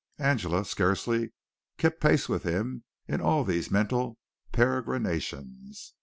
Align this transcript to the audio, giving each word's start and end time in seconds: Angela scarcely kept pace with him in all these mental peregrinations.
Angela 0.17 0.65
scarcely 0.65 1.31
kept 1.77 2.01
pace 2.01 2.27
with 2.27 2.41
him 2.41 2.83
in 3.07 3.21
all 3.21 3.43
these 3.43 3.69
mental 3.69 4.17
peregrinations. 4.51 5.93